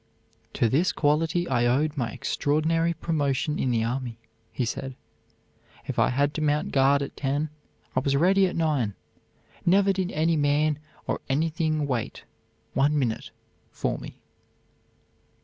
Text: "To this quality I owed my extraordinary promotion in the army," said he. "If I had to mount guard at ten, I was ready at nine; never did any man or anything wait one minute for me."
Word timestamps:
"To 0.53 0.67
this 0.67 0.91
quality 0.91 1.47
I 1.47 1.67
owed 1.67 1.95
my 1.95 2.09
extraordinary 2.11 2.95
promotion 2.95 3.59
in 3.59 3.69
the 3.69 3.83
army," 3.83 4.17
said 4.65 4.95
he. 5.83 5.89
"If 5.91 5.99
I 5.99 6.09
had 6.09 6.33
to 6.33 6.41
mount 6.41 6.71
guard 6.71 7.03
at 7.03 7.15
ten, 7.15 7.51
I 7.95 7.99
was 7.99 8.15
ready 8.15 8.47
at 8.47 8.55
nine; 8.55 8.95
never 9.63 9.93
did 9.93 10.11
any 10.11 10.37
man 10.37 10.79
or 11.05 11.21
anything 11.29 11.85
wait 11.85 12.23
one 12.73 12.97
minute 12.97 13.29
for 13.69 13.99
me." 13.99 14.17